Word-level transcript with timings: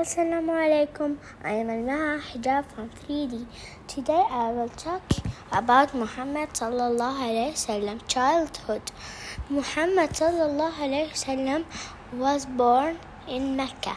Assalamu 0.00 0.52
alaikum. 0.62 1.16
I 1.42 1.52
am 1.52 1.68
Almaha 1.68 2.20
Hijab 2.20 2.66
from 2.72 2.90
3D. 2.90 3.46
Today 3.88 4.24
I 4.30 4.52
will 4.52 4.68
talk 4.68 5.14
about 5.50 5.94
Muhammad 5.94 6.50
sallallahu 6.58 7.22
alaihi 7.28 7.54
wasallam 7.54 8.02
childhood. 8.14 8.92
Muhammad 9.48 10.10
sallallahu 10.20 10.84
alaihi 10.88 11.08
wasallam 11.14 11.64
was 12.26 12.44
born 12.60 13.00
in 13.26 13.56
Mecca. 13.56 13.96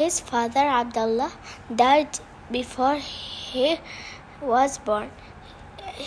His 0.00 0.18
father 0.18 0.66
Abdullah 0.80 1.30
died 1.84 2.18
before 2.50 2.96
he 2.96 3.78
was 4.42 4.78
born. 4.78 5.10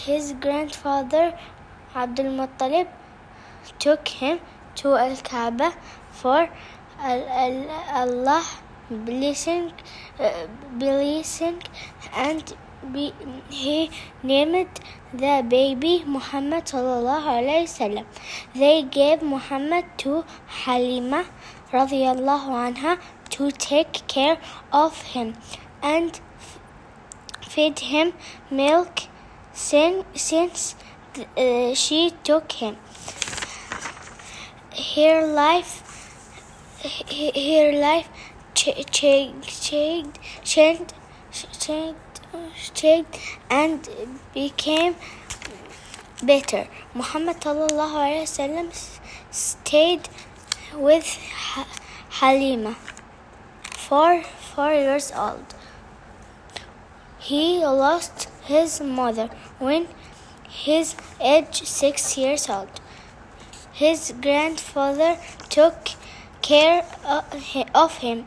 His 0.06 0.34
grandfather 0.48 1.26
Abdul 1.96 2.34
Muttalib 2.44 2.90
took 3.88 4.16
him 4.22 4.42
to 4.82 4.98
Al 5.10 5.22
Kaaba 5.34 5.76
for 6.24 6.50
Al- 7.00 7.30
Al- 7.44 7.70
Allah 8.06 8.44
blessing, 8.90 9.72
uh, 10.20 10.48
blessing 10.74 11.62
and 12.14 12.54
be, 12.94 13.14
he 13.50 13.92
named 14.24 14.80
the 15.14 15.44
baby 15.48 16.04
Muhammad 16.06 16.66
sallallahu 16.66 17.28
alaihi 17.40 17.68
wasallam. 17.68 18.06
They 18.56 18.84
gave 18.84 19.22
Muhammad 19.22 19.86
to 20.00 20.24
Halima 20.48 21.26
radiallahu 21.72 22.50
anha 22.66 22.98
to 23.32 23.52
take 23.52 24.08
care 24.08 24.38
of 24.72 25.02
him 25.14 25.36
and 25.84 26.20
feed 27.42 27.80
him 27.80 28.14
milk 28.50 29.02
sin, 29.54 30.06
since 30.16 30.76
uh, 31.38 31.74
she 31.74 32.14
took 32.24 32.52
him. 32.54 32.78
Her 34.96 35.26
life, 35.26 35.84
her 36.82 37.72
life 37.74 38.10
ch- 38.60 38.86
changed, 38.92 39.62
changed, 39.70 40.20
changed, 40.44 40.94
changed, 41.64 42.20
changed 42.74 43.16
and 43.50 43.88
became 44.34 44.96
better. 46.22 46.68
Muhammad 46.94 47.38
stayed 49.32 50.10
with 50.76 51.08
Halima 52.20 52.76
for 53.88 54.24
four 54.24 54.74
years 54.74 55.12
old. 55.16 55.48
He 57.18 57.44
lost 57.66 58.28
his 58.44 58.82
mother 58.82 59.30
when 59.60 59.88
his 60.50 60.96
age 61.22 61.64
six 61.64 62.18
years 62.18 62.50
old. 62.50 62.82
His 63.72 64.14
grandfather 64.22 65.18
took 65.48 65.78
care 66.42 66.84
of 67.76 67.98
him 67.98 68.26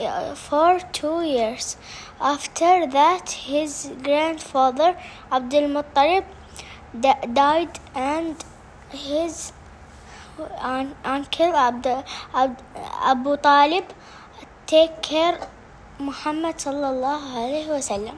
uh, 0.00 0.34
for 0.34 0.80
two 0.92 1.22
years. 1.22 1.76
After 2.20 2.86
that, 2.86 3.30
his 3.30 3.90
grandfather 4.02 4.96
Abdul 5.32 5.68
Muttalib 5.68 6.24
died, 7.34 7.78
and 7.94 8.36
his 8.90 9.52
uncle 11.04 11.54
Abd- 11.54 12.04
Ab- 12.34 12.62
Abu 13.02 13.36
Talib 13.36 13.84
take 14.66 15.00
care 15.02 15.48
Muhammad 15.98 16.56
sallallahu 16.56 17.36
alaihi 17.44 17.68
wasallam. 17.68 18.16